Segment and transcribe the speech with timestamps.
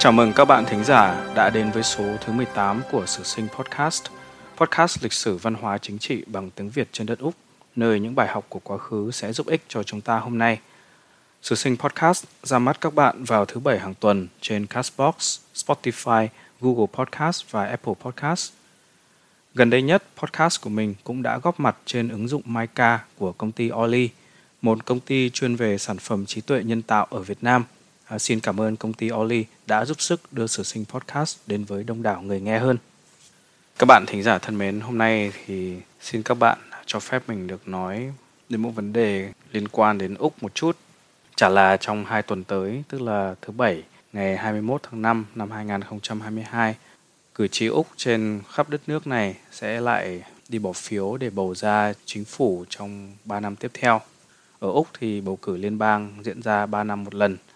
[0.00, 3.48] Chào mừng các bạn thính giả đã đến với số thứ 18 của Sử Sinh
[3.48, 4.04] Podcast,
[4.56, 7.34] podcast lịch sử văn hóa chính trị bằng tiếng Việt trên đất Úc,
[7.76, 10.60] nơi những bài học của quá khứ sẽ giúp ích cho chúng ta hôm nay.
[11.42, 16.28] Sử Sinh Podcast ra mắt các bạn vào thứ bảy hàng tuần trên Castbox, Spotify,
[16.60, 18.52] Google Podcast và Apple Podcast.
[19.54, 23.32] Gần đây nhất, podcast của mình cũng đã góp mặt trên ứng dụng Mica của
[23.32, 24.08] công ty Oli,
[24.62, 27.64] một công ty chuyên về sản phẩm trí tuệ nhân tạo ở Việt Nam–
[28.10, 31.64] À, xin cảm ơn công ty Oli đã giúp sức đưa Sử Sinh Podcast đến
[31.64, 32.76] với đông đảo người nghe hơn.
[33.78, 37.46] Các bạn thính giả thân mến, hôm nay thì xin các bạn cho phép mình
[37.46, 38.12] được nói
[38.48, 40.76] đến một vấn đề liên quan đến Úc một chút.
[41.36, 43.82] Chả là trong hai tuần tới, tức là thứ bảy
[44.12, 46.76] ngày 21 tháng 5 năm 2022,
[47.34, 51.54] cử tri Úc trên khắp đất nước này sẽ lại đi bỏ phiếu để bầu
[51.54, 54.00] ra chính phủ trong 3 năm tiếp theo.
[54.60, 57.36] Ở Úc thì bầu cử liên bang diễn ra 3 năm một lần–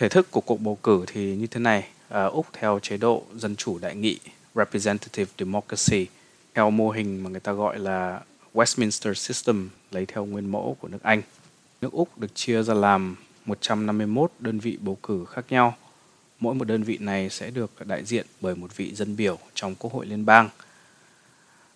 [0.00, 3.22] Thể thức của cuộc bầu cử thì như thế này, ở Úc theo chế độ
[3.36, 4.18] dân chủ đại nghị,
[4.54, 6.06] representative democracy,
[6.54, 8.20] theo mô hình mà người ta gọi là
[8.54, 11.22] Westminster System lấy theo nguyên mẫu của nước Anh.
[11.80, 15.76] Nước Úc được chia ra làm 151 đơn vị bầu cử khác nhau.
[16.38, 19.74] Mỗi một đơn vị này sẽ được đại diện bởi một vị dân biểu trong
[19.74, 20.48] Quốc hội liên bang.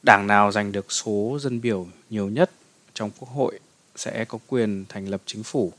[0.02, 2.50] Đảng nào giành được số dân biểu nhiều nhất
[2.94, 3.58] trong Quốc hội
[3.96, 5.72] sẽ có quyền thành lập chính phủ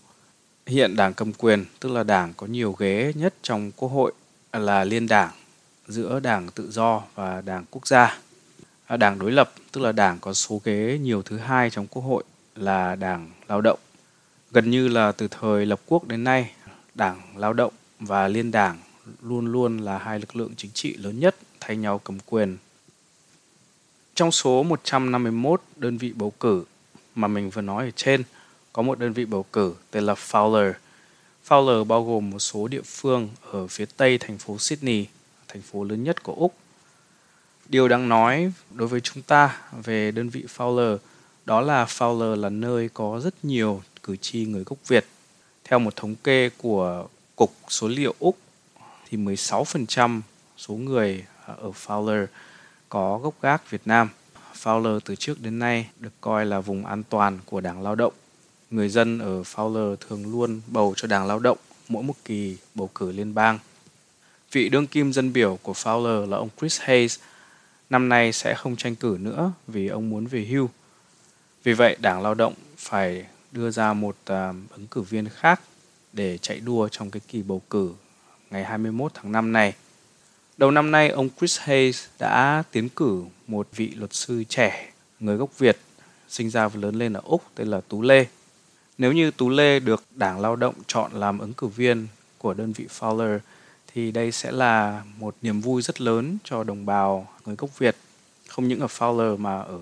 [0.69, 4.13] Hiện đảng cầm quyền, tức là đảng có nhiều ghế nhất trong quốc hội
[4.51, 5.31] à, là liên đảng
[5.87, 8.19] giữa đảng tự do và đảng quốc gia.
[8.85, 12.01] À, đảng đối lập, tức là đảng có số ghế nhiều thứ hai trong quốc
[12.01, 12.23] hội
[12.55, 13.79] là đảng lao động.
[14.51, 16.51] Gần như là từ thời lập quốc đến nay,
[16.95, 18.77] đảng lao động và liên đảng
[19.21, 22.57] luôn luôn là hai lực lượng chính trị lớn nhất thay nhau cầm quyền.
[24.15, 26.63] Trong số 151 đơn vị bầu cử
[27.15, 28.23] mà mình vừa nói ở trên–
[28.75, 30.73] có một đơn vị bầu cử tên là Fowler.
[31.47, 35.05] Fowler bao gồm một số địa phương ở phía tây thành phố Sydney,
[35.47, 36.53] thành phố lớn nhất của Úc.
[37.69, 40.97] Điều đáng nói đối với chúng ta về đơn vị Fowler
[41.45, 45.05] đó là Fowler là nơi có rất nhiều cử tri người gốc Việt.
[45.63, 48.37] Theo một thống kê của Cục Số liệu Úc
[49.09, 50.21] thì 16%
[50.57, 52.25] số người à, ở Fowler
[52.89, 54.09] có gốc gác Việt Nam.
[54.63, 58.13] Fowler từ trước đến nay được coi là vùng an toàn của Đảng Lao động
[58.71, 62.89] người dân ở Fowler thường luôn bầu cho Đảng Lao động mỗi một kỳ bầu
[62.95, 63.59] cử liên bang.
[64.51, 67.19] Vị đương kim dân biểu của Fowler là ông Chris Hayes
[67.89, 70.69] năm nay sẽ không tranh cử nữa vì ông muốn về hưu.
[71.63, 75.61] Vì vậy, Đảng Lao động phải đưa ra một uh, ứng cử viên khác
[76.13, 77.93] để chạy đua trong cái kỳ bầu cử
[78.51, 79.73] ngày 21 tháng 5 này.
[80.57, 85.37] Đầu năm nay, ông Chris Hayes đã tiến cử một vị luật sư trẻ người
[85.37, 85.77] gốc Việt
[86.29, 88.25] sinh ra và lớn lên ở Úc tên là Tú Lê.
[88.97, 92.07] Nếu như Tú Lê được Đảng Lao động chọn làm ứng cử viên
[92.37, 93.39] của đơn vị Fowler
[93.93, 97.95] thì đây sẽ là một niềm vui rất lớn cho đồng bào người gốc Việt,
[98.47, 99.79] không những ở Fowler mà ở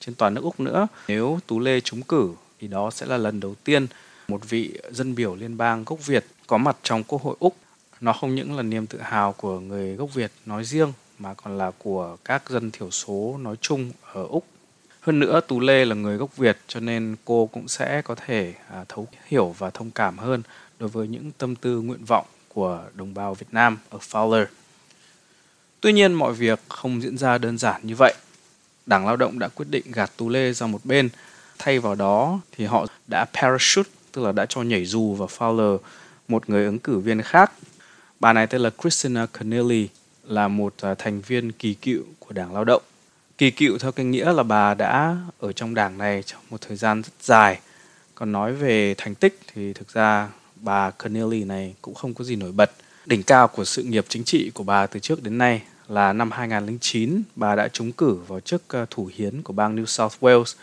[0.00, 0.86] trên toàn nước Úc nữa.
[1.08, 2.30] Nếu Tú Lê trúng cử
[2.60, 3.86] thì đó sẽ là lần đầu tiên
[4.28, 7.56] một vị dân biểu liên bang gốc Việt có mặt trong Quốc hội Úc.
[8.00, 11.58] Nó không những là niềm tự hào của người gốc Việt nói riêng mà còn
[11.58, 14.44] là của các dân thiểu số nói chung ở Úc
[15.04, 18.54] hơn nữa Tú Lê là người gốc Việt cho nên cô cũng sẽ có thể
[18.70, 20.42] à, thấu hiểu và thông cảm hơn
[20.78, 24.46] đối với những tâm tư nguyện vọng của đồng bào Việt Nam ở Fowler.
[25.80, 28.14] Tuy nhiên mọi việc không diễn ra đơn giản như vậy.
[28.86, 31.08] Đảng Lao động đã quyết định gạt Tú Lê ra một bên,
[31.58, 35.78] thay vào đó thì họ đã parachute, tức là đã cho nhảy dù vào Fowler
[36.28, 37.52] một người ứng cử viên khác.
[38.20, 39.88] Bà này tên là Christina Connelly,
[40.24, 42.82] là một à, thành viên kỳ cựu của Đảng Lao động
[43.38, 46.76] kỳ cựu theo cái nghĩa là bà đã ở trong đảng này trong một thời
[46.76, 47.60] gian rất dài.
[48.14, 52.36] Còn nói về thành tích thì thực ra bà Connelly này cũng không có gì
[52.36, 52.70] nổi bật.
[53.06, 56.30] Đỉnh cao của sự nghiệp chính trị của bà từ trước đến nay là năm
[56.30, 60.54] 2009 bà đã trúng cử vào chức ờ, thủ hiến của bang New South Wales.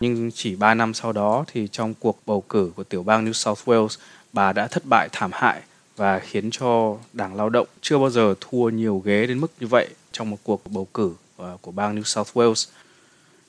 [0.00, 3.32] Nhưng chỉ 3 năm sau đó thì trong cuộc bầu cử của tiểu bang New
[3.32, 3.98] South Wales,
[4.32, 5.62] bà đã thất bại thảm hại
[5.96, 9.66] và khiến cho Đảng Lao động chưa bao giờ thua nhiều ghế đến mức như
[9.66, 11.14] vậy trong một cuộc bầu cử.
[11.36, 12.68] Ờ, của bang New South Wales.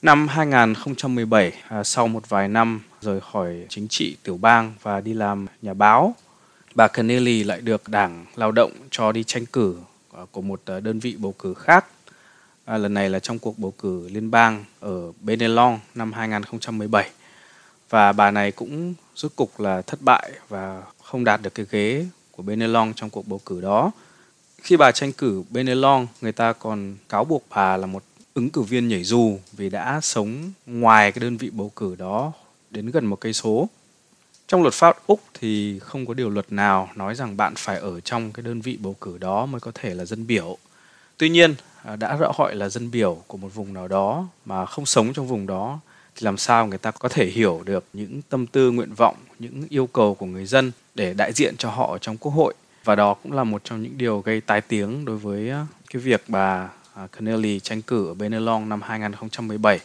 [0.02, 5.14] Năm 2017, à, sau một vài năm rời khỏi chính trị tiểu bang và đi
[5.14, 6.16] làm nhà báo,
[6.76, 9.78] bà Kennelly lại được Đảng Lao động cho đi tranh cử
[10.12, 11.86] ờ, của một ờ, đơn vị bầu cử khác.
[12.66, 17.10] À, lần này là trong cuộc bầu cử liên bang ở Benelong năm 2017.
[17.90, 22.06] Và bà này cũng rốt cục là thất bại và không đạt được cái ghế
[22.32, 23.92] của Benelong trong cuộc bầu cử đó.
[24.64, 28.62] Khi bà tranh cử Benelong, người ta còn cáo buộc bà là một ứng cử
[28.62, 32.32] viên nhảy dù vì đã sống ngoài cái đơn vị bầu cử đó
[32.70, 33.70] đến gần một cây số.
[34.48, 38.00] Trong luật pháp Úc thì không có điều luật nào nói rằng bạn phải ở
[38.00, 40.58] trong cái đơn vị bầu cử đó mới có thể là dân biểu.
[41.18, 44.66] Tuy nhiên, à, đã rõ hỏi là dân biểu của một vùng nào đó mà
[44.66, 45.80] không sống trong vùng đó
[46.16, 49.64] thì làm sao người ta có thể hiểu được những tâm tư nguyện vọng, những
[49.70, 52.54] yêu cầu của người dân để đại diện cho họ trong quốc hội
[52.84, 56.02] và đó cũng là một trong những điều gây tai tiếng đối với ờ, cái
[56.02, 59.80] việc bà à, Connelly tranh cử ở Benelong năm 2017.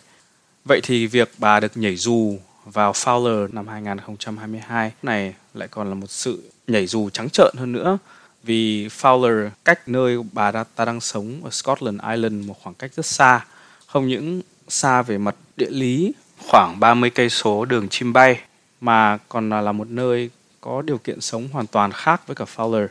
[0.65, 5.95] Vậy thì việc bà được nhảy dù vào Fowler năm 2022 này lại còn là
[5.95, 7.99] một sự nhảy dù trắng trợn hơn nữa
[8.43, 13.06] vì Fowler cách nơi bà ta đang sống ở Scotland Island một khoảng cách rất
[13.06, 13.45] xa,
[13.87, 16.12] không những xa về mặt địa lý
[16.47, 18.41] khoảng 30 cây số đường chim bay
[18.81, 22.88] mà còn là một nơi có điều kiện sống hoàn toàn khác với cả Fowler.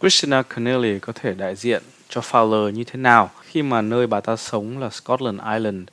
[0.00, 4.20] Christina Connelly có thể đại diện cho Fowler như thế nào khi mà nơi bà
[4.20, 5.88] ta sống là Scotland Island,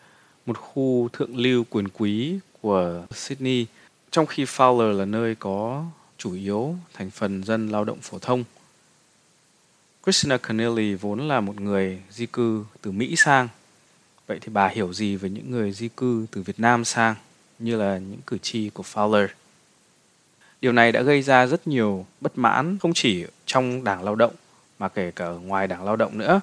[0.45, 3.65] một khu thượng lưu quyền quý của Sydney,
[4.11, 5.85] trong khi Fowler là nơi có
[6.17, 8.43] chủ yếu thành phần dân lao động phổ thông.
[10.03, 13.47] Christina Connelly vốn là một người di cư từ Mỹ sang.
[14.27, 17.15] Vậy thì bà hiểu gì về những người di cư từ Việt Nam sang,
[17.59, 19.27] như là những cử tri của Fowler?
[20.61, 24.33] Điều này đã gây ra rất nhiều bất mãn không chỉ trong Đảng Lao động
[24.79, 26.41] mà kể cả ở ngoài Đảng Lao động nữa.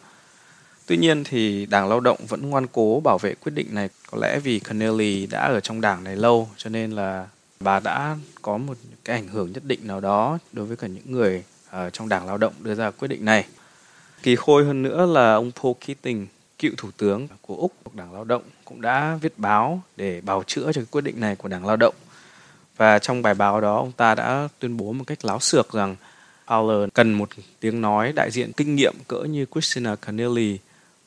[0.86, 3.88] Tuy nhiên thì Đảng Lao động vẫn ngoan cố bảo vệ quyết định này.
[4.10, 7.26] Có lẽ vì Connelly đã ở trong đảng này lâu cho nên là
[7.60, 11.12] bà đã có một cái ảnh hưởng nhất định nào đó đối với cả những
[11.12, 13.46] người ở trong Đảng Lao động đưa ra quyết định này.
[14.22, 16.26] Kỳ khôi hơn nữa là ông Paul Keating,
[16.58, 20.72] cựu thủ tướng của Úc Đảng Lao động cũng đã viết báo để bào chữa
[20.72, 21.94] cho cái quyết định này của Đảng Lao động.
[22.78, 25.96] Và trong bài báo đó, ông ta đã tuyên bố một cách láo xược rằng
[26.46, 27.28] Fowler cần một
[27.60, 30.58] tiếng nói đại diện kinh nghiệm cỡ như Christina Connelly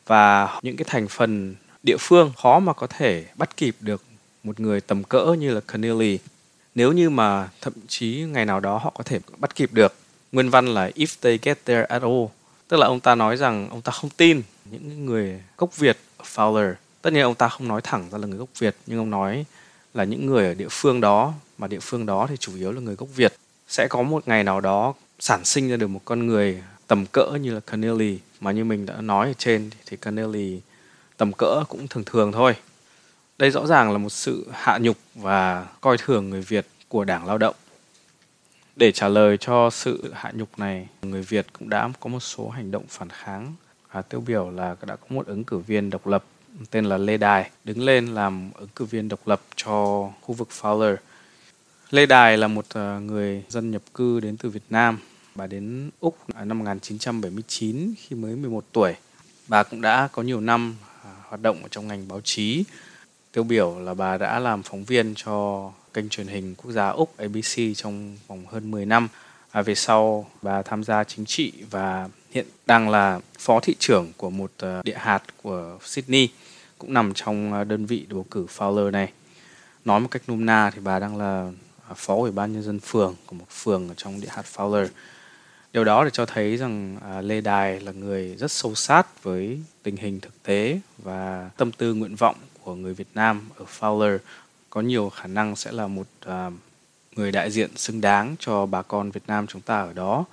[0.08, 4.04] và những cái thành phần địa phương khó mà có thể bắt kịp được
[4.44, 6.20] một người tầm cỡ như là Connelly
[6.76, 9.96] nếu như mà thậm chí ngày nào đó họ có thể bắt kịp được,
[10.32, 12.26] nguyên văn là if they get there at all
[12.68, 14.42] tức là ông ta nói rằng ông ta không tin
[14.72, 15.98] những người gốc Việt
[16.36, 16.74] Fowler.
[17.02, 19.46] Tất nhiên ông ta không nói thẳng ra là người gốc Việt, nhưng ông nói
[19.94, 22.82] là những người ở địa phương đó mà địa phương đó thì chủ yếu là
[22.82, 23.34] người gốc Việt
[23.68, 27.38] sẽ có một ngày nào đó sản sinh ra được một con người tầm cỡ
[27.42, 30.62] như là Connelly mà như mình đã nói ở trên thì Connelly
[31.18, 32.56] tầm cỡ cũng thường thường thôi.
[33.38, 37.26] Đây rõ ràng là một sự hạ nhục và coi thường người Việt của Đảng
[37.26, 37.56] Lao động.
[38.76, 42.50] Để trả lời cho sự hạ nhục này, người Việt cũng đã có một số
[42.50, 43.54] hành động phản kháng.
[43.88, 46.24] À, tiêu biểu là đã có một ứng cử viên độc lập
[46.72, 50.50] tên là Lê Đài đứng lên làm ứng cử viên độc lập cho khu vực
[50.62, 50.96] Fowler.
[51.92, 54.98] Lê Đài là một ờ, người dân nhập cư đến từ Việt Nam
[55.36, 58.96] Bà đến Úc năm 1979 khi mới 11 tuổi.
[59.48, 62.64] Bà cũng đã có nhiều năm à, hoạt động ở trong ngành báo chí.
[63.32, 67.18] Tiêu biểu là bà đã làm phóng viên cho kênh truyền hình quốc gia Úc
[67.18, 69.08] ABC trong vòng hơn 10 năm.
[69.52, 74.12] À, về sau bà tham gia chính trị và hiện đang là phó thị trưởng
[74.18, 76.30] của một ờ, địa hạt của Sydney
[76.78, 79.12] cũng nằm trong ờ, đơn vị bầu cử Fowler này.
[79.86, 81.52] Nói một cách nôm na thì bà đang là
[81.94, 84.88] phó ủy ban nhân dân phường của một phường ở trong địa hạt Fowler.
[85.74, 89.60] Điều đó để cho thấy rằng à, lê đài là người rất sâu sát với
[89.84, 94.18] tình hình thực tế và tâm tư nguyện vọng của người việt nam ở fowler.
[94.70, 96.52] Có nhiều khả năng sẽ là một à,
[97.16, 100.26] người đại diện xứng đáng cho bà con việt nam chúng ta ở đó.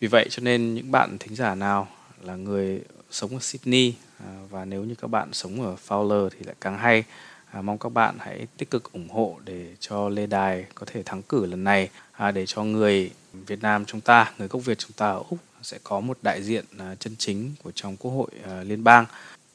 [0.00, 1.88] Vì vậy cho nên những bạn thính giả nào
[2.22, 6.44] là người sống ở sydney à, và nếu như các bạn sống ở fowler thì
[6.44, 7.04] lại càng hay.
[7.52, 11.02] À, mong các bạn hãy tích cực ủng hộ để cho Lê Đài có thể
[11.02, 14.78] thắng cử lần này à, để cho người Việt Nam chúng ta, người gốc Việt
[14.78, 18.10] chúng ta ở Úc sẽ có một đại diện à, chân chính của trong Quốc
[18.10, 19.06] hội à, liên bang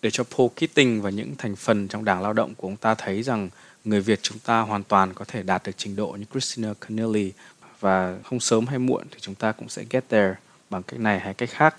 [0.02, 2.96] để cho Paul Keating và những thành phần trong Đảng Lao động của ông ta
[2.96, 3.50] thấy rằng
[3.86, 7.32] người Việt chúng ta hoàn toàn có thể đạt được trình độ như Christina Connelly
[7.80, 10.36] và không sớm hay muộn thì chúng ta cũng sẽ get there
[10.70, 11.76] bằng cách này hay cách khác.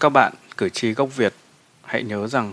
[0.00, 1.34] Các bạn cử tri gốc Việt
[1.82, 2.52] hãy nhớ rằng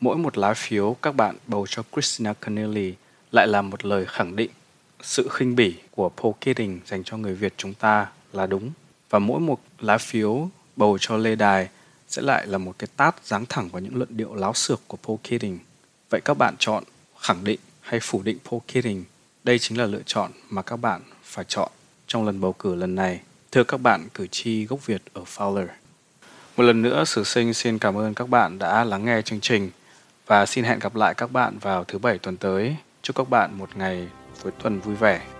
[0.00, 2.94] mỗi một lá phiếu các bạn bầu cho Christina Connelly
[3.32, 4.50] lại là một lời khẳng định
[5.02, 8.70] sự khinh bỉ của Paul Keating dành cho người Việt chúng ta là đúng
[9.10, 11.68] và mỗi một lá phiếu bầu cho Lê Đài
[12.08, 14.96] sẽ lại là một cái tát giáng thẳng vào những luận điệu láo xược của
[14.96, 15.58] Paul Keating.
[16.10, 16.84] Vậy các bạn chọn
[17.20, 19.04] khẳng định hay phủ định Paul Keating?
[19.44, 21.70] Đây chính là lựa chọn mà các bạn phải chọn
[22.06, 23.20] trong lần bầu cử lần này.
[23.52, 25.66] Thưa các bạn cử tri gốc Việt ở Fowler.
[26.56, 29.70] Một lần nữa, Sử Sinh xin cảm ơn các bạn đã lắng nghe chương trình
[30.28, 32.76] và xin hẹn gặp lại các bạn vào thứ bảy tuần tới.
[33.02, 34.08] Chúc các bạn một ngày
[34.42, 35.37] cuối tuần vui vẻ.